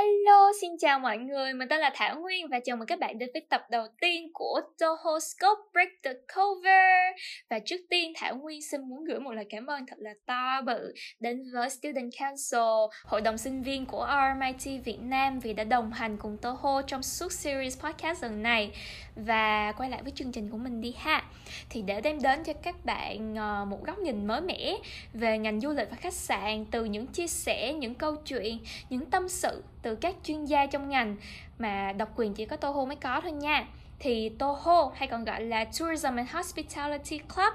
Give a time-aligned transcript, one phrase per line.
[0.00, 3.18] Hello, xin chào mọi người, mình tên là Thảo Nguyên và chào mừng các bạn
[3.18, 7.14] đến với tập đầu tiên của Toho Scope Break the Cover.
[7.50, 10.62] Và trước tiên Thảo Nguyên xin muốn gửi một lời cảm ơn thật là to
[10.66, 15.64] bự đến với Student Council, hội đồng sinh viên của RMIT Việt Nam vì đã
[15.64, 18.70] đồng hành cùng Toho trong suốt series podcast lần này.
[19.16, 21.24] Và quay lại với chương trình của mình đi ha.
[21.70, 24.76] Thì để đem đến cho các bạn ờ, một góc nhìn mới mẻ
[25.14, 28.58] về ngành du lịch và khách sạn từ những chia sẻ, những câu chuyện,
[28.90, 31.16] những tâm sự từ các chuyên gia trong ngành
[31.58, 33.66] mà độc quyền chỉ có Toho mới có thôi nha.
[34.02, 37.52] Thì Toho, hay còn gọi là Tourism and Hospitality Club,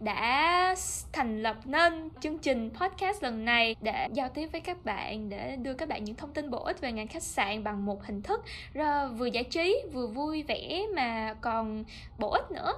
[0.00, 0.74] đã
[1.12, 5.56] thành lập nên chương trình podcast lần này để giao tiếp với các bạn, để
[5.56, 8.22] đưa các bạn những thông tin bổ ích về ngành khách sạn bằng một hình
[8.22, 8.44] thức
[9.16, 11.84] vừa giải trí, vừa vui vẻ mà còn
[12.18, 12.72] bổ ích nữa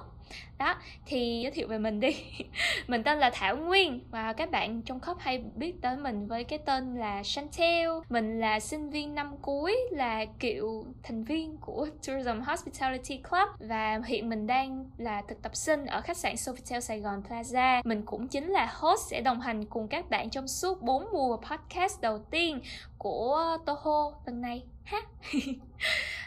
[0.57, 2.15] đó, thì giới thiệu về mình đi.
[2.87, 6.43] Mình tên là thảo nguyên và các bạn trong khóc hay biết tới mình với
[6.43, 11.87] cái tên là chantel mình là sinh viên năm cuối, là cựu thành viên của
[12.07, 16.79] tourism hospitality club và hiện mình đang là thực tập sinh ở khách sạn sofitel
[16.79, 17.81] sài gòn plaza.
[17.85, 21.37] Mình cũng chính là host sẽ đồng hành cùng các bạn trong suốt 4 mùa
[21.37, 22.59] podcast đầu tiên
[22.97, 24.63] của toho lần này.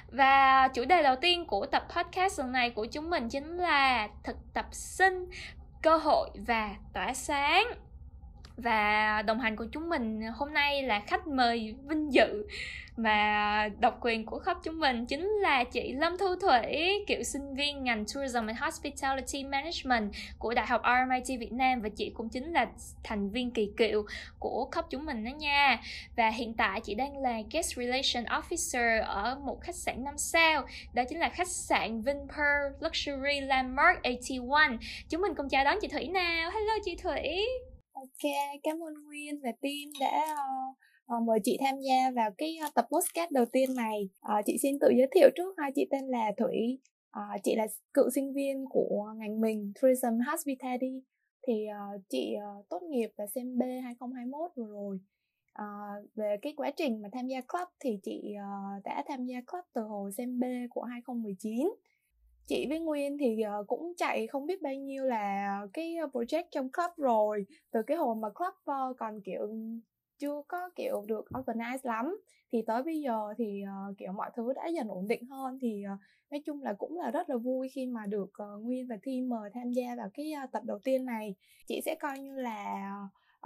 [0.08, 4.08] Và chủ đề đầu tiên của tập podcast lần này của chúng mình chính là
[4.24, 5.27] thực tập sinh,
[5.83, 7.66] cơ hội và tỏa sáng
[8.56, 12.47] và đồng hành của chúng mình hôm nay là khách mời vinh dự
[12.97, 17.55] mà độc quyền của khắp chúng mình chính là chị Lâm Thu Thủy, cựu sinh
[17.55, 22.28] viên ngành Tourism and Hospitality Management của Đại học RMIT Việt Nam và chị cũng
[22.28, 22.66] chính là
[23.05, 24.06] thành viên kỳ cựu
[24.38, 25.80] của khắp chúng mình đó nha.
[26.16, 30.64] Và hiện tại chị đang là Guest Relation Officer ở một khách sạn 5 sao,
[30.92, 34.60] đó chính là khách sạn Vinpearl Luxury Landmark 81.
[35.08, 36.50] Chúng mình cùng chào đón chị Thủy nào.
[36.50, 37.47] Hello chị Thủy.
[37.95, 38.31] Ok,
[38.62, 40.37] cảm ơn Nguyên và team đã
[41.17, 44.09] uh, mời chị tham gia vào cái uh, tập podcast đầu tiên này.
[44.39, 46.78] Uh, chị xin tự giới thiệu trước hai chị tên là Thủy.
[47.19, 51.03] Uh, chị là cựu sinh viên của ngành mình Tourism Hospitality.
[51.47, 55.00] Thì uh, chị uh, tốt nghiệp vào CMB 2021 vừa rồi.
[55.62, 59.41] Uh, về cái quá trình mà tham gia club thì chị uh, đã tham gia
[59.47, 61.69] club từ hồi CMB của 2019
[62.47, 66.44] chị với Nguyên thì ờ, cũng chạy không biết bao nhiêu là cái ờ, project
[66.50, 67.47] trong club rồi.
[67.71, 69.49] Từ cái hồi mà club ờ, còn kiểu
[70.19, 72.16] chưa có kiểu được organize lắm
[72.53, 75.59] thì tới bây giờ thì uh, kiểu mọi thứ đã dần ổn định hơn.
[75.62, 76.00] Thì uh,
[76.31, 79.28] nói chung là cũng là rất là vui khi mà được uh, Nguyên và team
[79.28, 81.34] mời tham gia vào cái uh, tập đầu tiên này.
[81.66, 82.91] Chị sẽ coi như là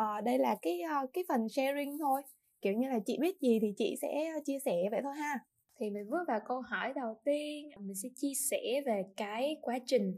[0.02, 2.22] uh, đây là cái uh, cái phần sharing thôi.
[2.60, 5.38] Kiểu như là chị biết gì thì chị sẽ chia sẻ vậy thôi ha
[5.78, 9.56] thì mình bước vào câu hỏi đầu tiên à, mình sẽ chia sẻ về cái
[9.62, 10.14] quá trình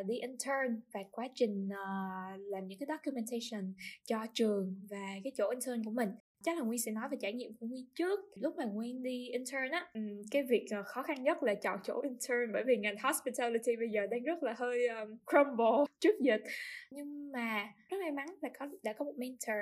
[0.00, 3.74] uh, đi intern và quá trình uh, làm những cái documentation
[4.04, 6.08] cho trường và cái chỗ intern của mình.
[6.44, 8.20] Chắc là nguyên sẽ nói về trải nghiệm của nguyên trước.
[8.34, 9.92] Lúc mà nguyên đi intern á
[10.30, 14.06] cái việc khó khăn nhất là chọn chỗ intern bởi vì ngành hospitality bây giờ
[14.06, 16.42] đang rất là hơi um, crumble trước dịch.
[16.90, 19.58] Nhưng mà rất may mắn là có đã có một mentor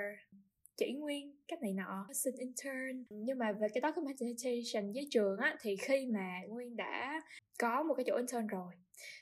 [0.81, 2.07] chỉ nguyên cách này nọ.
[2.13, 3.05] Xin intern.
[3.11, 7.23] Nhưng mà về cái documentation với trường á, thì khi mà nguyên đã
[7.59, 8.73] có một cái chỗ intern rồi,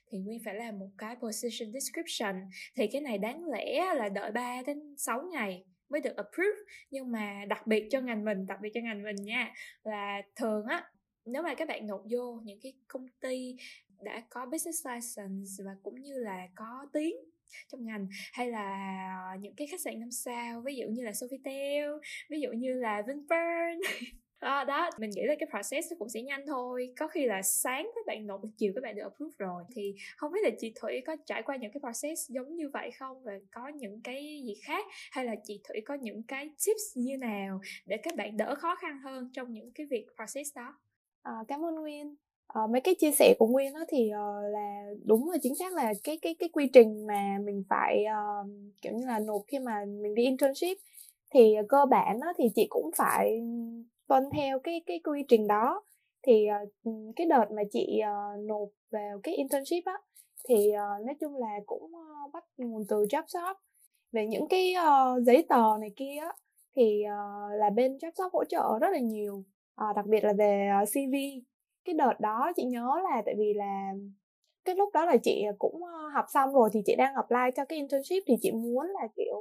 [0.08, 2.36] thì nguyên phải làm một cái position description.
[2.74, 6.58] Thì cái này đáng lẽ là đợi 3 đến 6 ngày mới được approve.
[6.90, 10.64] Nhưng mà đặc biệt cho ngành mình, đặc biệt cho ngành mình nha, là thường
[10.66, 10.90] á,
[11.24, 13.56] nếu mà các bạn nộp vô những cái công ty
[14.02, 17.16] đã có business license và cũng như là có tiếng
[17.72, 18.78] trong ngành hay là
[19.32, 21.98] ờ, những cái khách sạn năm sao ví dụ như là Sofitel
[22.30, 23.80] ví dụ như là Vinpearl.
[24.40, 26.92] Đó, đó mình nghĩ là cái process nó cũng sẽ nhanh thôi.
[26.98, 29.62] Có khi là sáng các bạn nộp chiều các bạn được approve rồi.
[29.74, 32.90] Thì không biết là chị thủy có trải qua những cái process giống như vậy
[32.90, 33.22] không?
[33.22, 34.86] Và có những cái gì khác?
[35.12, 38.74] Hay là chị thủy có những cái tips như nào để các bạn đỡ khó
[38.74, 40.78] khăn hơn trong những cái việc process đó?
[41.22, 42.16] À, cảm ơn nguyên.
[42.48, 45.72] À, mấy cái chia sẻ của nguyên đó thì uh, là đúng và chính xác
[45.72, 48.50] là cái cái cái quy trình mà mình phải uh,
[48.82, 50.78] kiểu như là nộp khi mà mình đi internship
[51.30, 53.40] thì uh, cơ bản đó thì chị cũng phải
[54.08, 55.82] tuân theo cái cái quy trình đó.
[56.22, 59.98] Thì uh, cái đợt mà chị uh, nộp vào cái internship á
[60.48, 63.56] thì uh, nói chung là cũng uh, bắt nguồn từ job shop.
[64.12, 66.32] Về những cái uh, giấy tờ này kia á
[66.76, 69.44] thì uh, là bên job shop hỗ trợ rất là nhiều
[69.90, 71.14] uh, đặc biệt là về uh, CV
[71.88, 73.92] cái đợt đó chị nhớ là tại vì là
[74.64, 77.50] cái lúc đó là chị à, cũng ờ, học xong rồi thì chị đang apply
[77.56, 79.36] cho cái internship thì chị muốn là kiểu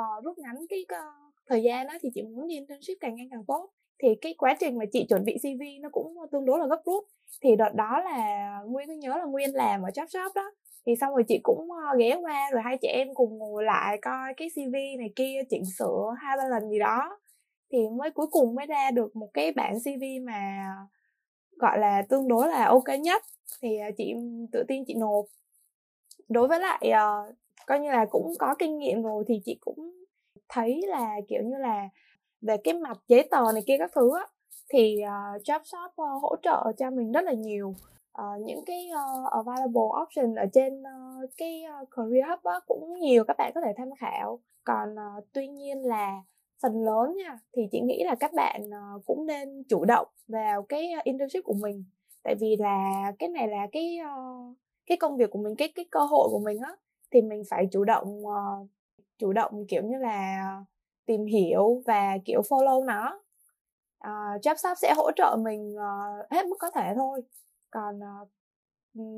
[0.00, 3.28] uh, rút ngắn cái uh, thời gian đó thì chị muốn đi internship càng nhanh
[3.30, 3.70] càng tốt.
[4.02, 6.82] Thì cái quá trình mà chị chuẩn bị CV nó cũng tương đối là gấp
[6.86, 7.04] rút.
[7.42, 10.50] Thì đợt đó là nguyên cứ nhớ là nguyên làm ở job shop đó.
[10.86, 11.68] Thì xong rồi chị cũng
[11.98, 15.64] ghé qua rồi hai chị em cùng ngồi lại coi cái CV này kia chỉnh
[15.78, 17.18] sửa hai ba lần gì đó.
[17.72, 20.64] Thì mới cuối cùng mới ra được một cái bản cv mà
[21.58, 23.22] gọi là tương đối là ok nhất.
[23.60, 24.14] Thì à, chị
[24.52, 25.24] tự tin chị nộp.
[26.28, 29.90] Đối với lại uh, coi như là cũng có kinh nghiệm rồi thì chị cũng
[30.48, 31.88] thấy là kiểu như là
[32.40, 34.26] về cái mặt giấy tờ này kia các thứ á
[34.68, 37.74] thì ờ, uh, JobShop uh, ờ, hỗ trợ cho mình rất là nhiều.
[38.22, 42.94] Uh, những cái uh, available option ở trên uh, cái uh, career hub á, cũng
[43.00, 44.40] nhiều các bạn có thể tham khảo.
[44.64, 46.22] Còn uh, tuy nhiên là
[46.62, 50.62] phần lớn nha thì chị nghĩ là các bạn ờ, cũng nên chủ động vào
[50.62, 51.84] cái ờ, internship của mình.
[52.22, 54.10] Tại vì là cái này là cái ờ,
[54.86, 56.76] cái công việc của mình cái cái cơ hội của mình á
[57.10, 58.22] thì mình phải chủ động
[59.18, 60.42] chủ động kiểu như là
[61.06, 63.20] tìm hiểu và kiểu follow nó.
[64.04, 67.20] Uh, JobShop sẽ hỗ trợ mình uh, hết mức có thể thôi.
[67.70, 68.28] Còn uh,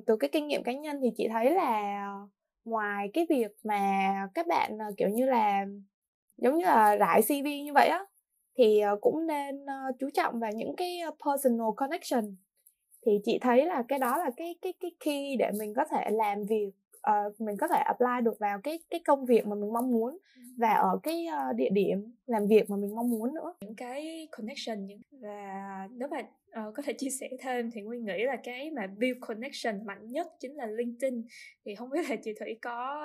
[0.07, 2.05] từ cái kinh nghiệm cá nhân thì chị thấy là
[2.65, 5.67] ngoài cái việc mà các bạn uh, kiểu như là
[6.41, 8.05] giống như là rải CV như vậy á,
[8.59, 12.37] thì ờ, cũng nên ờ, chú trọng vào những cái ờ, personal connection.
[13.07, 16.11] Thì chị thấy là cái đó là cái cái cái key để mình có thể
[16.11, 16.71] làm việc
[17.11, 20.19] uh, mình có thể apply được vào cái cái công việc mà mình mong muốn
[20.59, 23.55] và ở cái uh, địa điểm làm việc mà mình mong muốn nữa.
[23.61, 28.05] Những cái connection những và nếu mà uh, có thể chia sẻ thêm thì nguyên
[28.05, 31.23] nghĩ là cái mà build connection mạnh nhất chính là LinkedIn.
[31.65, 33.01] Thì không biết là chị thủy có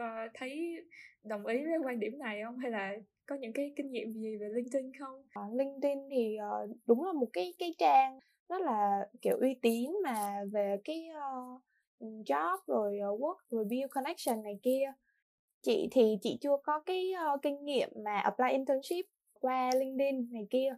[0.00, 0.76] uh, thấy
[1.24, 2.58] đồng ý với quan điểm này không?
[2.58, 2.92] Hay là
[3.26, 5.22] có những cái kinh nghiệm gì về LinkedIn không?
[5.40, 8.18] Uh, LinkedIn thì uh, đúng là một cái cái trang
[8.48, 11.62] rất là kiểu uy tín mà về cái uh,
[12.00, 14.92] job rồi ờ, work rồi build connection này kia.
[15.62, 19.06] Chị thì chị chưa có cái uh, kinh nghiệm mà apply internship
[19.40, 20.76] qua LinkedIn này kia.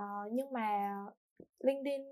[0.00, 0.90] Uh, nhưng mà
[1.58, 2.02] LinkedIn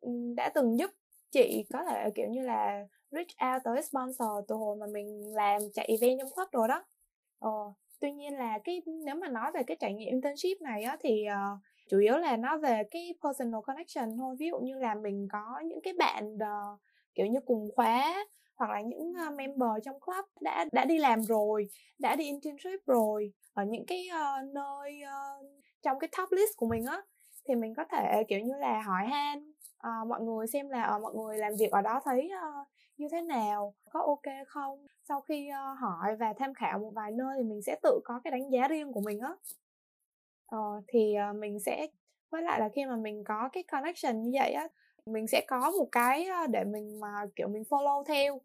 [0.00, 0.90] ừ, đã từng giúp
[1.30, 5.60] chị có thể kiểu như là reach out tới sponsor từ hồi mà mình làm
[5.74, 6.84] chạy event trong khuất rồi đó.
[7.46, 10.96] Uh, tuy nhiên là cái nếu mà nói về cái trải nghiệm internship này á
[11.00, 11.58] thì uh,
[11.88, 14.36] chủ yếu là nó về cái personal connection thôi.
[14.38, 16.80] Ví dụ như là mình có những cái bạn uh,
[17.18, 18.26] kiểu như cùng khóa
[18.56, 21.68] hoặc là những uh, member trong club đã đã đi làm rồi
[21.98, 25.46] đã đi internship rồi ở những cái uh, nơi uh,
[25.82, 27.02] trong cái top list của mình á
[27.48, 29.52] thì mình có thể kiểu như là hỏi han
[29.86, 33.08] uh, mọi người xem là uh, mọi người làm việc ở đó thấy uh, như
[33.12, 34.86] thế nào có ok không?
[35.08, 38.20] Sau khi uh, hỏi và tham khảo một vài nơi thì mình sẽ tự có
[38.24, 39.32] cái đánh giá riêng của mình á.
[40.56, 41.86] Uh, thì uh, mình sẽ
[42.30, 44.68] với lại là khi mà mình có cái connection như vậy á
[45.12, 48.40] mình sẽ có một cái để mình mà kiểu mình follow theo.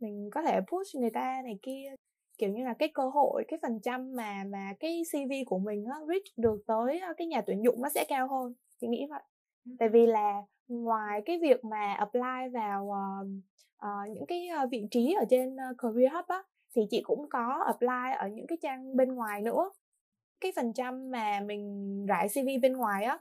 [0.00, 1.94] Mình có thể push người ta này kia
[2.38, 5.84] kiểu như là cái cơ hội cái phần trăm mà mà cái cv của mình
[5.84, 8.54] á reach được tới cái nhà tuyển dụng nó sẽ cao hơn.
[8.80, 9.22] Chị nghĩ vậy.
[9.78, 13.28] Tại vì là ngoài cái việc mà apply vào uh,
[13.86, 16.42] uh, những cái vị trí ở trên career hub á
[16.76, 19.70] thì chị cũng có apply ở những cái trang bên ngoài nữa.
[20.40, 23.18] Cái phần trăm mà mình rải cv bên ngoài á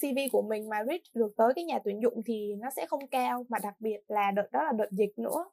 [0.00, 3.06] CV của mình mà reach được tới cái nhà tuyển dụng thì nó sẽ không
[3.06, 5.44] cao mà đặc biệt là đợt đó là đợt dịch nữa.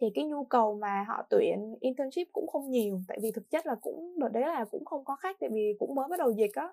[0.00, 3.66] Thì cái nhu cầu mà họ tuyển internship cũng không nhiều tại vì thực chất
[3.66, 6.30] là cũng đợt đấy là cũng không có khách tại vì cũng mới bắt đầu
[6.30, 6.72] dịch á.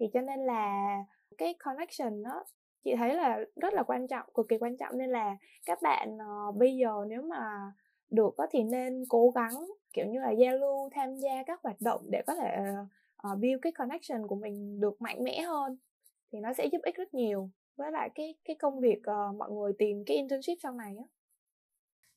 [0.00, 0.94] Thì cho nên là
[1.38, 2.44] cái connection đó
[2.84, 4.98] chị thấy là rất là quan trọng cực kỳ quan trọng.
[4.98, 5.36] Nên là
[5.66, 7.72] các bạn uh, bây giờ nếu mà
[8.10, 11.80] được có thì nên cố gắng kiểu như là giao lưu tham gia các hoạt
[11.80, 12.56] động để có thể
[13.32, 15.76] uh, build cái connection của mình được mạnh mẽ hơn
[16.32, 19.50] thì nó sẽ giúp ích rất nhiều với lại cái cái công việc uh, mọi
[19.50, 21.04] người tìm cái internship sau này á.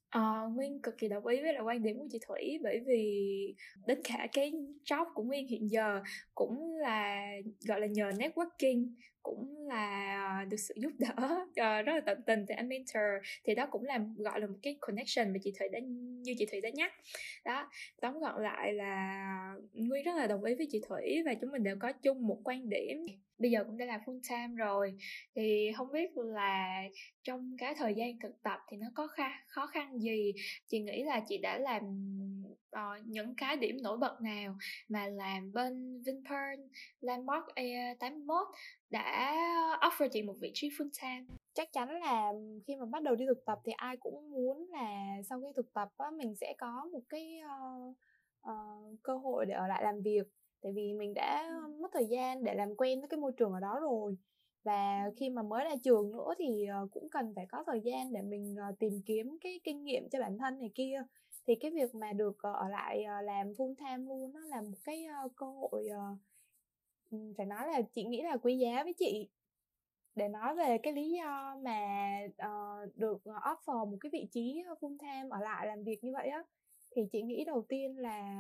[0.10, 3.55] À, Nguyên cực kỳ đồng ý với lại quan điểm của chị Thủy bởi vì
[3.88, 4.51] đến cả cái
[4.86, 6.01] job của Nguyên hiện giờ
[6.36, 7.25] cũng là
[7.67, 8.88] gọi là nhờ networking
[9.24, 11.13] cũng là ờ, được sự giúp đỡ
[11.46, 13.03] uh, rất là tận tình từ anh mentor.
[13.44, 15.80] Thì đó cũng là gọi là một cái connection mà chị thủy đã
[16.24, 16.94] như chị thủy đã nhắc.
[17.46, 17.70] Đó
[18.01, 21.63] tóm gọn lại là nguyên rất là đồng ý với chị thủy và chúng mình
[21.63, 23.06] đều có chung một quan điểm.
[23.38, 24.94] Bây giờ cũng đã là full time rồi
[25.36, 26.84] thì không biết là
[27.24, 30.34] trong cái thời gian thực tập thì nó có kha, khó khăn gì?
[30.68, 31.84] Chị nghĩ là chị đã làm
[32.74, 34.56] uh, những cái điểm nổi bật nào
[34.89, 36.62] mà làm bên Vinpearl
[37.01, 38.46] Landmark A81
[38.89, 39.36] đã
[39.82, 41.25] offer chị một vị trí full time?
[41.53, 42.32] Chắc chắn là
[42.68, 45.74] khi mà bắt đầu đi thực tập thì ai cũng muốn là sau khi thực
[45.74, 47.96] tập á, mình sẽ có một cái uh,
[48.50, 50.24] uh, cơ hội để ở lại làm việc.
[50.62, 51.50] Tại vì mình đã
[51.82, 54.18] mất thời gian để làm quen với cái môi trường ở đó rồi.
[54.63, 58.22] Và khi mà mới ra trường nữa thì cũng cần phải có thời gian để
[58.22, 61.01] mình tìm kiếm cái kinh nghiệm cho bản thân này kia
[61.47, 64.62] thì cái việc mà được ờ, ở lại ờ, làm full time luôn nó là
[64.62, 65.88] một cái ờ, cơ hội
[67.12, 69.29] ừ, phải nói là chị nghĩ là quý giá với chị.
[70.15, 71.81] Để nói về cái lý do mà
[72.27, 76.27] uh, được offer một cái vị trí full time ở lại làm việc như vậy
[76.29, 76.43] á
[76.95, 78.35] thì chị nghĩ đầu tiên là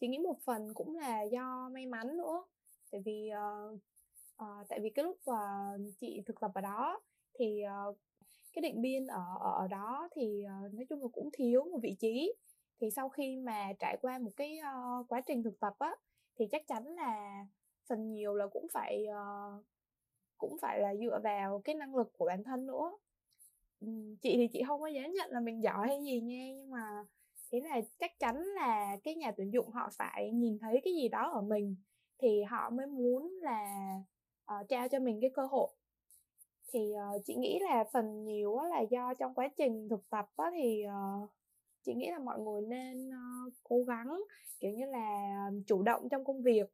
[0.00, 2.44] chị nghĩ một phần cũng là do may mắn nữa.
[2.90, 3.80] Tại vì uh,
[4.42, 7.00] uh, tại vì cái lúc uh, chị thực tập ở đó
[7.38, 7.96] thì uh,
[8.52, 11.96] cái định biên ở ở đó thì uh, nói chung là cũng thiếu một vị
[12.00, 12.34] trí.
[12.80, 15.96] Thì sau khi mà trải qua một cái uh, quá trình thực tập á
[16.36, 17.46] thì chắc chắn là
[17.88, 19.64] phần nhiều là cũng phải uh,
[20.38, 22.92] cũng phải là dựa vào cái năng lực của bản thân nữa.
[24.22, 27.04] Chị thì chị không có dám nhận là mình giỏi hay gì nha nhưng mà
[27.50, 31.08] ý là chắc chắn là cái nhà tuyển dụng họ phải nhìn thấy cái gì
[31.08, 31.76] đó ở mình
[32.18, 33.94] thì họ mới muốn là
[34.60, 35.68] uh, trao cho mình cái cơ hội
[36.72, 40.50] thì uh, chị nghĩ là phần nhiều là do trong quá trình thực tập á,
[40.54, 41.30] thì uh,
[41.82, 44.20] chị nghĩ là mọi người nên uh, cố gắng
[44.60, 45.20] kiểu như là
[45.66, 46.66] chủ động trong công việc.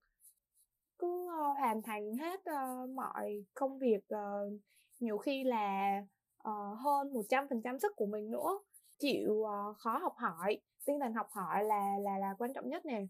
[0.98, 4.52] Cứ uh, hoàn thành hết uh, mọi công việc uh,
[5.00, 5.98] nhiều khi là
[6.48, 8.58] uh, hơn 100% sức của mình nữa.
[8.98, 12.86] Chịu uh, khó học hỏi tinh thần học hỏi là là là quan trọng nhất
[12.86, 13.06] nè.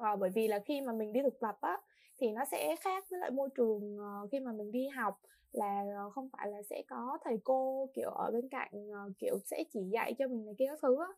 [0.00, 1.80] Uh, bởi vì là khi mà mình đi thực tập á
[2.18, 5.20] thì nó sẽ khác với lại môi trường uh, khi mà mình đi học
[5.52, 9.38] là ờ, không phải là sẽ có thầy cô kiểu ở bên cạnh ờ, kiểu
[9.44, 11.08] sẽ chỉ dạy cho mình này kia các thứ á.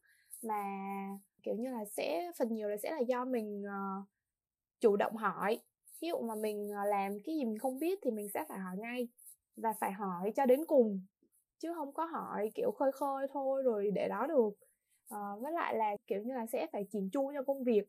[0.42, 0.64] Mà
[1.42, 4.06] kiểu như là sẽ phần nhiều là sẽ là do mình uh,
[4.80, 5.60] chủ động hỏi.
[6.00, 8.76] Ví dụ mà mình làm cái gì mình không biết thì mình sẽ phải hỏi
[8.78, 9.08] ngay
[9.56, 11.00] và phải hỏi cho đến cùng
[11.58, 14.50] chứ không có hỏi kiểu khơi khơi thôi rồi để đó được.
[15.08, 17.82] À, với lại là kiểu như là sẽ phải chỉn chu cho công việc.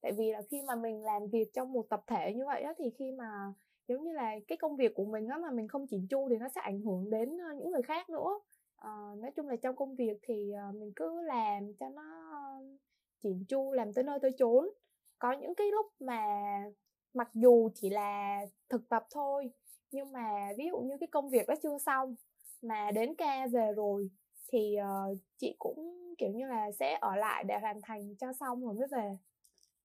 [0.00, 2.72] Tại vì là khi mà mình làm việc trong một tập thể như vậy đó
[2.78, 3.54] thì khi mà
[3.88, 6.36] giống như là cái công việc của mình á mà mình không chỉn chu thì
[6.36, 8.40] nó sẽ ảnh hưởng đến ờ, những người khác nữa.
[8.76, 12.02] À, nói chung là trong công việc thì ờ, mình cứ làm cho nó
[13.22, 14.68] chỉn chu làm tới nơi tới chốn.
[15.18, 16.24] Có những cái lúc mà
[17.14, 19.50] mặc dù chỉ là thực tập thôi
[19.90, 22.14] nhưng mà ví dụ như cái công việc đó chưa xong
[22.62, 24.10] mà đến ca về rồi
[24.48, 24.76] thì
[25.12, 28.74] uh, chị cũng kiểu như là sẽ ở lại để hoàn thành cho xong rồi
[28.74, 29.16] mới về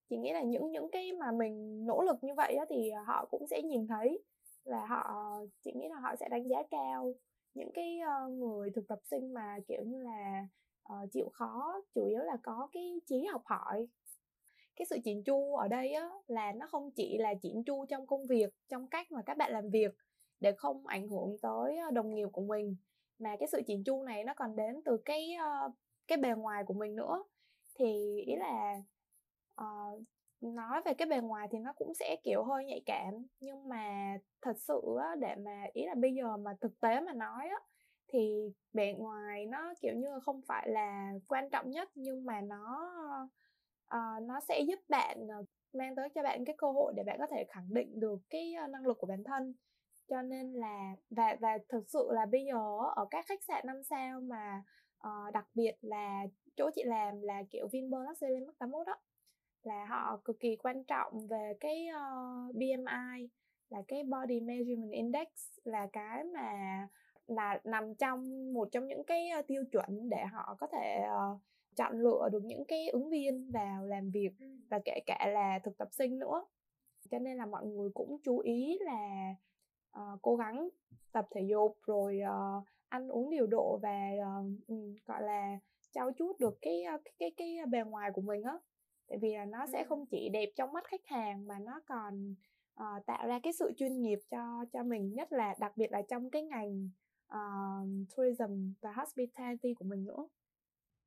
[0.09, 3.03] chị nghĩ là những những cái mà mình nỗ lực như vậy đó thì à,
[3.07, 4.23] họ cũng sẽ nhìn thấy
[4.65, 7.13] và họ ờ, chị nghĩ là họ sẽ đánh giá cao
[7.53, 10.47] những cái ờ, người thực tập sinh mà kiểu như là
[10.93, 13.87] uh, chịu khó chủ yếu là có cái trí học hỏi.
[14.75, 18.07] Cái sự chỉn chu ở đây á là nó không chỉ là chỉn chu trong
[18.07, 19.91] công việc trong cách mà các bạn làm việc
[20.39, 22.75] để không ảnh hưởng tới đồng nghiệp của mình
[23.19, 25.35] mà cái sự chỉn chu này nó còn đến từ cái
[25.67, 25.73] uh,
[26.07, 27.23] cái bề ngoài của mình nữa.
[27.79, 28.81] Thì ý là
[29.61, 30.03] uh,
[30.41, 33.13] nói về cái bề ngoài thì nó cũng sẽ kiểu hơi nhạy cảm.
[33.39, 37.13] Nhưng mà thật sự á, để mà ý là bây giờ mà thực tế mà
[37.13, 37.59] nói á
[38.07, 42.89] thì bề ngoài nó kiểu như không phải là quan trọng nhất nhưng mà nó
[43.95, 47.19] uh, nó sẽ giúp bạn uh, mang tới cho bạn cái cơ hội để bạn
[47.19, 49.53] có thể khẳng định được cái uh, năng lực của bản thân.
[50.09, 52.57] Cho nên là và và thực sự là bây giờ
[52.95, 54.63] ở các khách sạn năm sao mà
[55.07, 56.23] uh, đặc biệt là
[56.55, 58.95] chỗ chị làm là kiểu Vinpearl Luxury Landmark 81 đó
[59.67, 63.29] là họ cực kỳ quan trọng về cái uh, BMI
[63.69, 65.27] là cái Body Measurement Index
[65.63, 66.87] là cái mà
[67.27, 71.39] là nằm trong một trong những cái tiêu chuẩn để họ có thể uh,
[71.75, 74.45] chọn lựa được những cái ứng viên vào làm việc ừ.
[74.69, 76.45] và kể cả là thực tập sinh nữa
[77.09, 79.33] cho nên là mọi người cũng chú ý là
[79.99, 80.69] uh, cố gắng
[81.11, 85.59] tập thể dục rồi uh, ăn uống điều độ và uh, gọi là
[85.91, 88.57] trau chuốt được cái cái cái cái bề ngoài của mình á
[89.07, 92.35] tại vì là nó sẽ không chỉ đẹp trong mắt khách hàng mà nó còn
[92.83, 96.01] uh, tạo ra cái sự chuyên nghiệp cho cho mình nhất là đặc biệt là
[96.09, 96.89] trong cái ngành
[97.33, 100.27] uh, tourism và hospitality của mình nữa.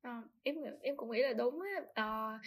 [0.02, 1.80] À, em em cũng nghĩ là đúng á.
[1.94, 2.38] À,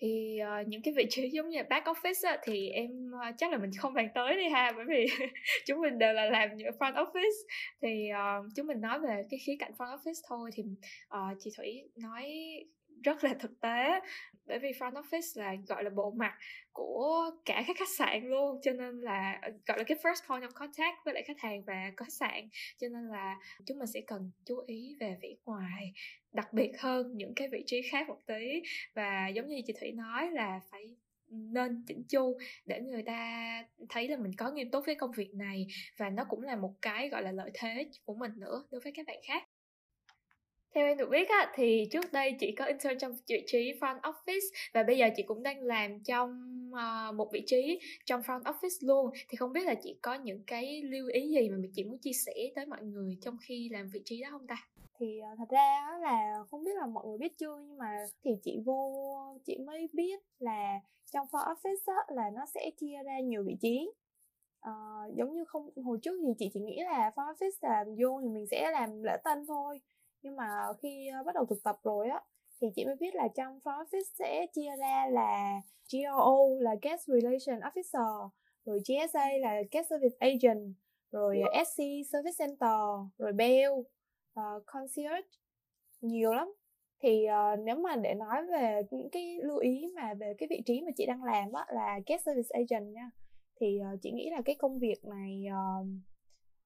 [0.00, 3.52] thì uh, những cái vị trí giống như back office á, thì em uh, chắc
[3.52, 5.06] là mình không bàn tới đi ha bởi vì
[5.66, 7.46] chúng mình đều là làm những front office.
[7.82, 10.62] Thì uh, chúng mình nói về cái khía cạnh front office thôi thì
[11.14, 12.24] uh, chị thủy nói
[13.04, 14.00] rất là thực tế.
[14.46, 16.34] Bởi vì front office là, gọi là, bộ mặt
[16.72, 20.42] của cả các khách sạn luôn, cho nên là ờ, gọi là, cái first point
[20.42, 22.48] of contact với lại khách hàng và khách sạn.
[22.78, 25.92] Cho nên là chúng mình sẽ cần chú ý về vĩ ngoài,
[26.32, 28.62] đặc biệt hơn những cái vị trí khác một tí.
[28.94, 30.96] Và giống như chị thủy nói là phải
[31.28, 35.34] nên chỉnh chu để người ta thấy là mình có nghiêm túc với công việc
[35.34, 35.66] này.
[35.98, 38.92] Và nó cũng là một cái, gọi là, lợi thế của mình nữa đối với
[38.96, 39.44] các bạn khác
[40.74, 44.00] theo em được biết á, thì trước đây chị có intern trong vị trí front
[44.00, 46.30] office và bây giờ chị cũng đang làm trong
[46.70, 49.10] uh, một vị trí trong front office luôn.
[49.28, 52.12] Thì không biết là chị có những cái lưu ý gì mà chị muốn chia
[52.26, 54.56] sẻ tới mọi người trong khi làm vị trí đó không ta?
[55.00, 58.30] Thì uh, thật ra là không biết là mọi người biết chưa nhưng mà thì
[58.42, 58.92] chị vô
[59.44, 60.80] chị mới biết là
[61.12, 63.90] trong front office á, là nó sẽ chia ra nhiều vị trí
[64.68, 68.20] Uh, giống như không hồi trước thì chị chỉ nghĩ là front office làm vô
[68.22, 69.80] thì mình sẽ làm lễ tân thôi
[70.22, 70.44] nhưng mà
[70.82, 72.22] khi ờ, bắt đầu thực tập rồi á
[72.60, 75.60] thì chị mới biết là trong front office sẽ chia ra là
[75.92, 78.28] GRO là Guest Relation Officer
[78.64, 80.74] rồi GSA là Guest Service Agent
[81.10, 82.80] rồi SC Service Center
[83.18, 83.72] rồi Bell
[84.40, 85.28] uh, Concierge
[86.00, 86.52] nhiều lắm.
[87.02, 90.62] Thì uh, nếu mà để nói về những cái lưu ý mà về cái vị
[90.66, 93.10] trí mà chị đang làm á là guest service agent nha
[93.60, 95.86] thì uh, chị nghĩ là cái công việc này uh,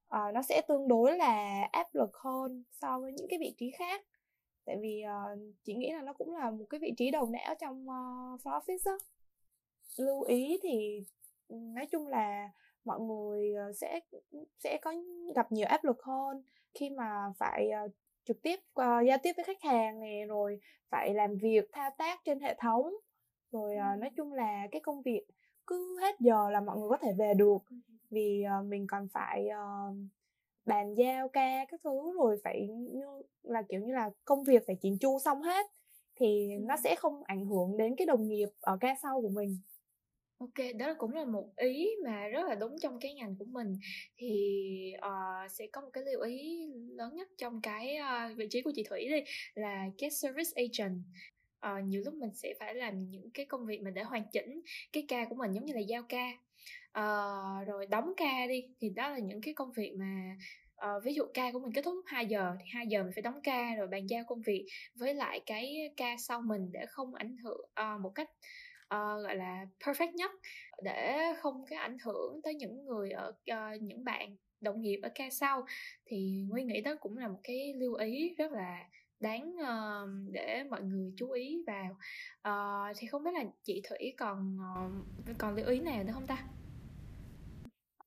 [0.06, 3.70] uh, nó sẽ tương đối là áp lực hơn so với những cái vị trí
[3.70, 4.06] khác.
[4.64, 7.54] Tại vì uh, chị nghĩ là nó cũng là một cái vị trí đầu não
[7.60, 8.96] trong uh, front office á.
[9.98, 11.04] Lưu ý thì
[11.48, 12.50] nói chung là
[12.84, 14.00] mọi người sẽ
[14.58, 14.94] sẽ có
[15.34, 16.42] gặp nhiều áp lực hơn
[16.74, 17.90] khi mà phải uh,
[18.24, 22.20] trực tiếp uh, giao tiếp với khách hàng nè rồi phải làm việc thao tác
[22.24, 22.94] trên hệ thống.
[23.52, 25.26] Rồi uh, nói chung là cái công việc
[25.66, 27.58] cứ hết giờ là mọi người có thể về được
[28.10, 29.96] vì uh, mình còn phải uh,
[30.66, 33.06] bàn giao ca các thứ rồi phải như
[33.42, 35.66] là kiểu như là công việc phải chỉnh chu xong hết
[36.16, 39.58] thì nó sẽ không ảnh hưởng đến cái đồng nghiệp ở ca sau của mình.
[40.38, 43.78] Ok, đó cũng là một ý mà rất là đúng trong cái ngành của mình.
[44.16, 48.62] Thì uh, sẽ có một cái lưu ý lớn nhất trong cái uh, vị trí
[48.62, 50.98] của chị Thủy đi là guest service agent.
[51.66, 54.60] Uh, nhiều lúc mình sẽ phải làm những cái công việc mà để hoàn chỉnh
[54.92, 56.32] cái ca của mình giống như là giao ca
[56.98, 60.36] uh, rồi đóng ca đi thì đó là những cái công việc mà
[60.86, 63.12] uh, ví dụ ca của mình kết thúc lúc 2 giờ thì 2 giờ mình
[63.14, 66.86] phải đóng ca rồi bàn giao công việc với lại cái ca sau mình để
[66.86, 68.30] không ảnh hưởng uh, một cách
[68.84, 70.30] uh, gọi là perfect nhất
[70.82, 75.08] để không cái ảnh hưởng tới những người ở uh, những bạn đồng nghiệp ở
[75.14, 75.66] ca sau.
[76.06, 78.84] Thì nguyên nghĩ đó cũng là một cái lưu ý rất là
[79.24, 81.96] đáng uh, để mọi người chú ý vào.
[82.48, 86.26] Uh, thì không biết là chị thủy còn uh, còn lưu ý nào nữa không
[86.26, 86.38] ta?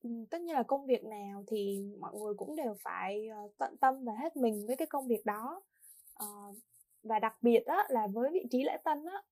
[0.02, 4.04] Ừ, tất nhiên là công việc nào thì mọi người cũng đều phải tận tâm
[4.04, 5.62] và hết mình với cái công việc đó.
[6.24, 6.56] Uh,
[7.02, 9.22] và đặc biệt đó là với vị trí lễ tân á,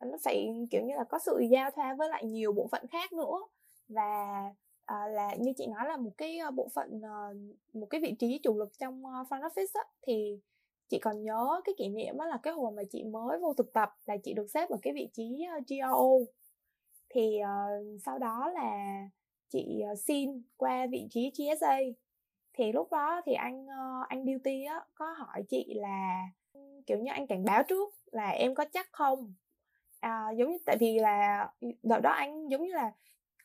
[0.00, 3.12] nó phải kiểu như là có sự giao thoa với lại nhiều bộ phận khác
[3.12, 3.38] nữa.
[3.88, 4.42] Và
[4.84, 7.36] à, là như chị nói là một cái bộ phận uh,
[7.74, 10.40] một cái vị trí chủ lực trong uh, front office á, thì
[10.88, 13.72] chị còn nhớ cái kỷ niệm đó là cái hồi mà chị mới vô thực
[13.72, 16.32] tập là chị được xếp ở cái vị trí ờ, GRO
[17.14, 19.00] thì uh, sau đó là
[19.48, 21.78] chị uh, xin qua vị trí GSA
[22.52, 26.22] thì lúc đó thì anh uh, anh duty á có hỏi chị là
[26.86, 29.34] kiểu như anh cảnh báo trước là em có chắc không?
[30.00, 31.48] À, giống như tại vì là
[31.82, 32.92] đợt đó anh giống như là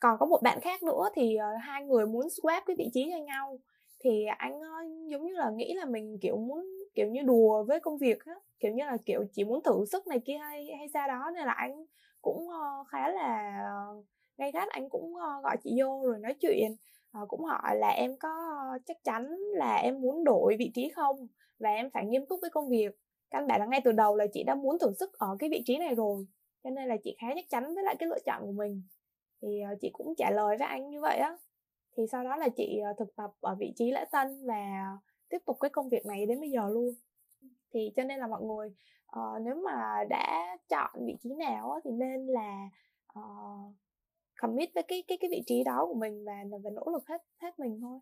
[0.00, 3.10] còn có một bạn khác nữa thì uh, hai người muốn swap cái vị trí
[3.12, 3.58] cho nhau.
[4.04, 7.80] Thì anh uh, giống như là nghĩ là mình kiểu muốn kiểu như đùa với
[7.80, 10.88] công việc á kiểu như là kiểu chỉ muốn thử sức này kia hay hay
[10.88, 11.84] sao đó nên là anh
[12.22, 13.62] cũng uh, khá là
[13.98, 14.06] uh,
[14.38, 16.76] gay gắt anh cũng uh, gọi chị vô rồi nói chuyện
[17.22, 18.30] uh, cũng hỏi là em có
[18.86, 21.26] chắc chắn là em muốn đổi vị trí không?
[21.58, 22.98] Và em phải nghiêm túc với công việc.
[23.30, 25.62] Căn bản là ngay từ đầu là chị đã muốn thử sức ở cái vị
[25.66, 26.26] trí này rồi
[26.64, 28.82] cho nên là chị khá chắc chắn với lại cái lựa chọn của mình.
[29.42, 31.36] Thì uh, chị cũng trả lời với anh như vậy á.
[31.96, 34.56] Thì sau đó là chị uh, thực tập ở vị trí lễ tân và
[35.32, 36.94] tiếp tục cái công việc này đến bây giờ luôn.
[37.74, 38.68] Thì cho nên là mọi người
[39.18, 42.68] uh, nếu mà đã chọn vị trí nào thì nên là
[43.18, 43.74] uh,
[44.40, 47.22] commit với cái cái cái vị trí đó của mình và và nỗ lực hết
[47.38, 48.00] hết mình thôi.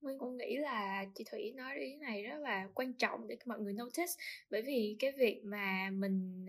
[0.00, 3.60] Nguyên cũng nghĩ là chị Thủy nói ý này rất là quan trọng để mọi
[3.60, 4.12] người notice.
[4.50, 6.46] Bởi vì cái việc mà mình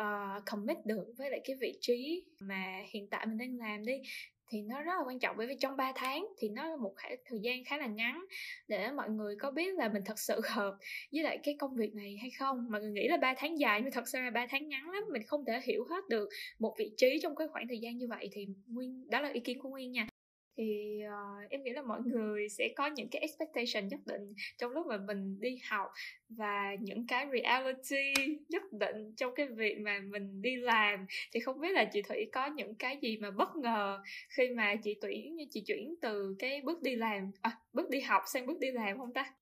[0.00, 4.02] uh, commit được với lại cái vị trí mà hiện tại mình đang làm đi
[4.48, 5.36] thì nó rất là quan trọng.
[5.36, 8.24] Bởi vì trong 3 tháng thì nó là một thời gian khá là ngắn
[8.68, 10.76] để mọi người có biết là mình thật sự hợp
[11.12, 12.70] với lại cái công việc này hay không.
[12.70, 15.02] Mọi người nghĩ là 3 tháng dài nhưng thật sự là 3 tháng ngắn lắm,
[15.12, 16.28] mình không thể hiểu hết được
[16.58, 19.40] một vị trí trong cái khoảng thời gian như vậy thì nguyên, đó là ý
[19.40, 20.08] kiến của nguyên nha
[20.56, 24.70] thì uh, em nghĩ là mọi người sẽ có những cái expectation nhất định trong
[24.72, 25.90] lúc mà mình đi học
[26.28, 28.12] và những cái reality
[28.48, 31.06] nhất định trong cái việc mà mình đi làm.
[31.32, 34.74] Thì không biết là chị thủy có những cái gì mà bất ngờ khi mà
[34.76, 38.58] chị tuyển chị chuyển từ cái bước đi làm à, bước đi học sang bước
[38.58, 39.34] đi làm không ta?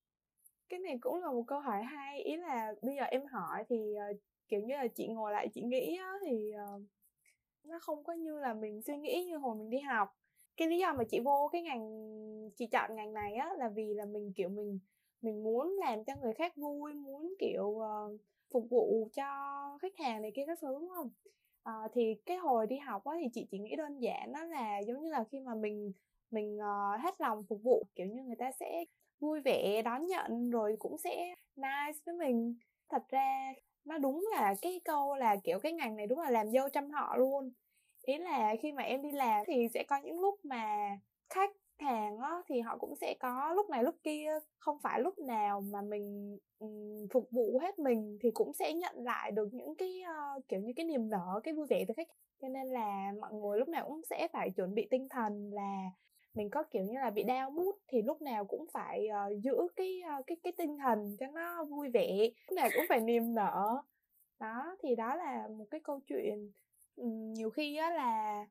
[0.68, 2.22] Cái này cũng là một câu hỏi hay.
[2.22, 4.16] Ý là bây giờ em hỏi thì uh,
[4.48, 6.82] kiểu như là chị ngồi lại chị nghĩ á, thì uh,
[7.64, 10.08] nó không có như là mình suy nghĩ như hồi mình đi học
[10.56, 12.10] cái lý do mà chị vô cái ngành
[12.56, 14.78] chị chọn ngành này á là vì là mình kiểu mình
[15.22, 18.20] mình muốn làm cho người khác vui muốn kiểu uh,
[18.52, 19.24] phục vụ cho
[19.82, 21.10] khách hàng này kia các thứ đúng không?
[21.62, 24.78] À, thì cái hồi đi học á thì chị chỉ nghĩ đơn giản đó là
[24.78, 25.92] giống như là khi mà mình
[26.30, 28.84] mình uh, hết lòng phục vụ kiểu như người ta sẽ
[29.20, 32.54] vui vẻ đón nhận rồi cũng sẽ nice với mình.
[32.88, 33.52] Thật ra
[33.84, 36.90] nó đúng là cái câu là kiểu cái ngành này đúng là làm dâu trăm
[36.90, 37.50] họ luôn
[38.06, 40.88] ý là khi mà em đi làm thì sẽ có những lúc mà
[41.30, 45.18] khách hàng á, thì họ cũng sẽ có lúc này lúc kia không phải lúc
[45.18, 49.74] nào mà mình um, phục vụ hết mình thì cũng sẽ nhận lại được những
[49.74, 50.02] cái
[50.36, 52.08] uh, kiểu như cái niềm nở cái vui vẻ từ khách.
[52.42, 55.90] Cho nên là mọi người lúc nào cũng sẽ phải chuẩn bị tinh thần là
[56.34, 59.56] mình có kiểu như là bị đau mút thì lúc nào cũng phải uh, giữ
[59.76, 63.34] cái uh, cái cái tinh thần cho nó vui vẻ lúc nào cũng phải niềm
[63.34, 63.82] nở.
[64.40, 66.52] Đó thì đó là một cái câu chuyện
[66.96, 68.46] nhiều khi á là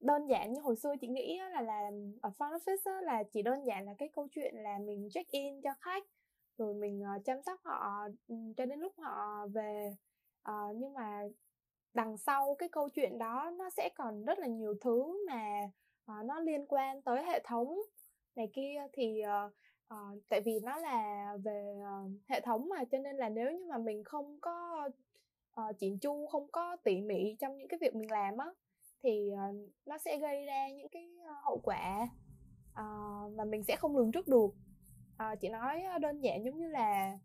[0.00, 3.42] đơn giản như hồi xưa chị nghĩ là làm ở front office á, là chỉ
[3.42, 6.04] đơn giản là cái câu chuyện là mình check in cho khách
[6.58, 8.08] rồi mình uh, chăm sóc họ
[8.56, 9.96] cho đến lúc họ về.
[10.50, 11.22] Uh, nhưng mà
[11.94, 15.62] đằng sau cái câu chuyện đó nó sẽ còn rất là nhiều thứ mà
[16.12, 17.78] uh, nó liên quan tới hệ thống
[18.36, 19.52] này kia thì uh,
[19.94, 23.66] uh, tại vì nó là về uh, hệ thống mà cho nên là nếu như
[23.70, 24.88] mà mình không có
[25.54, 28.46] Ờ, uh, chỉn chu không có tỉ mỉ trong những cái việc mình làm á
[29.02, 32.08] thì uh, nó sẽ gây ra những cái uh, hậu quả
[32.70, 34.50] uh, mà mình sẽ không lường trước được.
[35.14, 37.18] Uh, chị nói đơn giản giống như là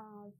[0.00, 0.32] uh,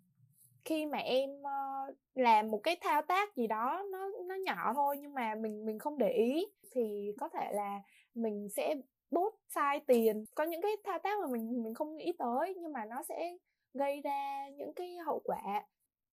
[0.64, 4.96] khi mà em uh, làm một cái thao tác gì đó nó nó nhỏ thôi
[5.00, 7.82] nhưng mà mình mình không để ý thì có thể là
[8.14, 8.74] mình sẽ
[9.10, 10.24] bốt sai tiền.
[10.34, 13.36] Có những cái thao tác mà mình mình không nghĩ tới nhưng mà nó sẽ
[13.74, 15.64] gây ra những cái hậu quả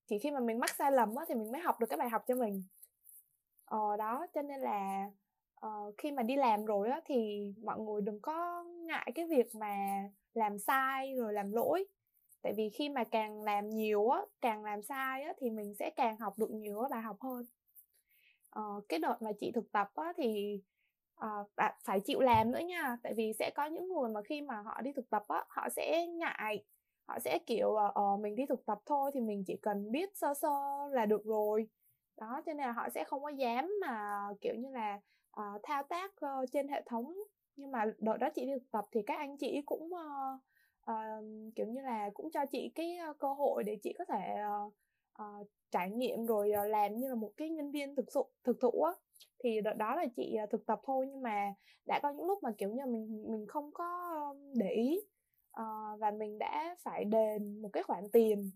[0.08, 2.10] chỉ khi mà mình mắc sai lầm á, thì mình mới học được cái bài
[2.10, 2.64] học cho mình.
[3.66, 5.10] Ờ đó cho nên là
[5.66, 9.56] uh, khi mà đi làm rồi á thì mọi người đừng có ngại cái việc
[9.56, 9.76] mà
[10.34, 11.86] làm sai rồi làm lỗi.
[12.42, 15.90] Tại vì khi mà càng làm nhiều á càng làm sai á thì mình sẽ
[15.96, 17.46] càng học được nhiều bài học hơn.
[18.60, 20.62] Uh, cái đợt mà chị thực tập á thì
[21.26, 21.52] uh,
[21.84, 22.98] phải chịu làm nữa nha.
[23.04, 25.70] Tại vì sẽ có những người mà khi mà họ đi thực tập á họ
[25.70, 26.64] sẽ ngại
[27.06, 30.34] họ sẽ kiểu uh, mình đi thực tập thôi thì mình chỉ cần biết sơ
[30.34, 30.50] sơ
[30.92, 31.68] là được rồi.
[32.18, 35.00] Đó cho nên là họ sẽ không có dám mà kiểu như là
[35.40, 37.14] uh, thao tác uh, trên hệ thống.
[37.56, 40.42] Nhưng mà đợt đó chị đi thực tập thì các anh chị cũng uh,
[40.92, 44.36] uh, kiểu như là cũng cho chị cái uh, cơ hội để chị có thể
[44.66, 44.74] uh,
[45.22, 48.58] uh, trải nghiệm rồi uh, làm như là một cái nhân viên thực sự thực
[48.62, 48.92] thụ á.
[49.44, 51.54] Thì đợt đó là chị uh, thực tập thôi nhưng mà
[51.88, 53.90] đã có những lúc mà kiểu như mình mình không có
[54.54, 55.02] để ý
[55.62, 58.52] uh, và mình đã phải đền một cái khoản tiền.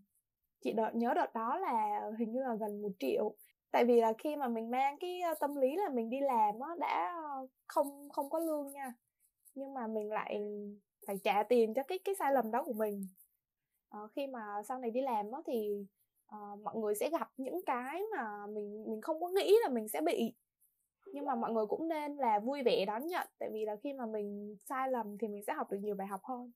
[0.64, 3.36] Chị đợt nhớ đợt đó là hình như là gần một triệu.
[3.72, 6.60] Tại vì là khi mà mình mang cái ờ, tâm lý là mình đi làm
[6.60, 8.94] á đã ờ, không không có lương nha.
[9.56, 10.42] Nhưng mà mình lại
[11.08, 13.08] phải trả tiền cho cái cái sai lầm đó của mình.
[13.90, 15.86] À, khi mà sau này đi làm á thì
[16.28, 19.88] à, mọi người sẽ gặp những cái mà mình mình không có nghĩ là mình
[19.88, 20.34] sẽ bị.
[21.14, 23.28] Nhưng mà mọi người cũng nên là vui vẻ đón nhận.
[23.40, 26.08] Tại vì là khi mà mình sai lầm thì mình sẽ học được nhiều bài
[26.08, 26.52] học hơn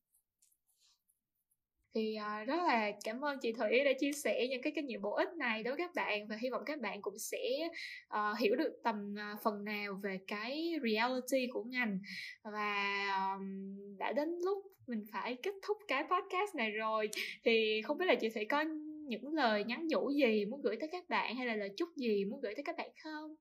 [1.95, 5.01] thì uh, rất là cảm ơn chị Thủy đã chia sẻ những cái kinh nghiệm
[5.01, 7.69] bổ ích này đối với các bạn và hy vọng các bạn cũng sẽ
[8.15, 11.99] uh, hiểu được tầm uh, phần nào về cái reality của ngành.
[12.43, 17.09] Và um, đã đến lúc mình phải kết thúc cái podcast này rồi.
[17.45, 18.61] Thì không biết là chị Thủy có
[19.07, 22.25] những lời nhắn nhủ gì muốn gửi tới các bạn hay là lời chúc gì
[22.25, 23.35] muốn gửi tới các bạn không?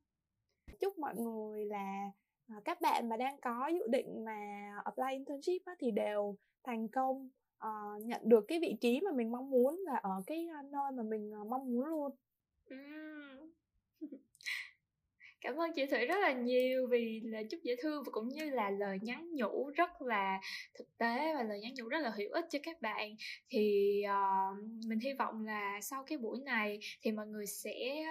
[0.80, 2.10] Chúc mọi người là
[2.64, 7.28] các bạn mà đang có dự định mà apply internship thì đều thành công
[7.66, 11.02] uh, nhận được cái vị trí mà mình mong muốn và ở cái nơi mà
[11.02, 12.16] mình uh, mong muốn luôn.
[15.42, 18.50] cảm ơn chị thủy rất là nhiều vì lời chúc dễ thương và cũng như
[18.50, 20.40] là lời nhắn nhủ rất là
[20.78, 23.16] thực tế và lời nhắn nhủ rất là hữu ích cho các bạn.
[23.50, 28.04] Thì uh, mình hy vọng là sau cái buổi này thì mọi người sẽ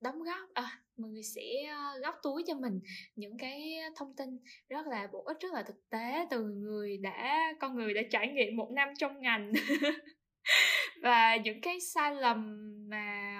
[0.00, 2.80] đóng góp à, mọi người sẽ ờ, góp túi cho mình
[3.16, 4.28] những cái thông tin
[4.68, 8.28] rất là bổ ích rất là thực tế từ người đã con người đã trải
[8.28, 9.52] nghiệm một năm trong ngành.
[11.02, 13.33] Và những cái sai lầm mà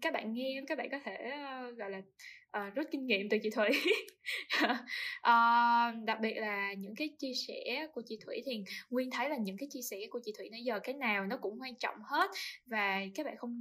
[0.00, 1.32] các bạn nghe các bạn có thể
[1.68, 2.02] uh, gọi là
[2.58, 3.68] uh, rút kinh nghiệm từ chị thủy.
[4.64, 4.76] Uh,
[6.04, 9.56] đặc biệt là những cái chia sẻ của chị thủy thì nguyên thấy là những
[9.56, 12.30] cái chia sẻ của chị thủy nãy giờ cái nào nó cũng quan trọng hết
[12.66, 13.54] và các bạn không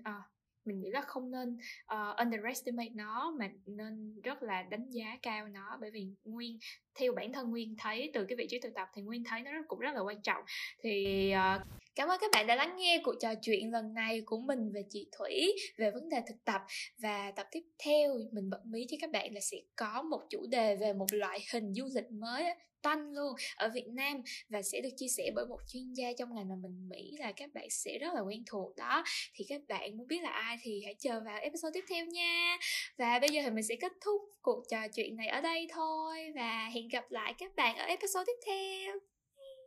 [0.00, 0.24] uh,
[0.68, 1.56] mình nghĩ là không nên
[1.94, 5.78] uh, underestimate nó mà nên rất là đánh giá cao nó.
[5.80, 6.58] Bởi vì nguyên
[6.98, 9.50] theo bản thân nguyên thấy từ cái vị trí thực tập thì nguyên thấy nó
[9.68, 10.44] cũng rất là quan trọng.
[10.82, 11.62] Thì uh,
[11.98, 14.82] Cảm ơn các bạn đã lắng nghe cuộc trò chuyện lần này của mình về
[14.90, 16.62] chị Thủy, về vấn đề thực tập.
[16.98, 20.46] Và tập tiếp theo, mình bật mí cho các bạn là sẽ có một chủ
[20.46, 22.44] đề về một loại hình du lịch mới
[22.82, 24.22] tanh luôn, ở Việt Nam.
[24.48, 27.32] Và sẽ được chia sẻ bởi một chuyên gia trong ngành mà mình nghĩ là
[27.32, 29.04] các bạn sẽ rất là quen thuộc đó.
[29.34, 32.58] Thì các bạn muốn biết là ai thì hãy chờ vào episode tiếp theo nha.
[32.98, 36.32] Và bây giờ thì mình sẽ kết thúc cuộc trò chuyện này ở đây thôi.
[36.34, 39.07] Và hẹn gặp lại các bạn ở episode tiếp theo.